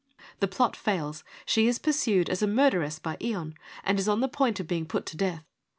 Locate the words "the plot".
0.39-0.75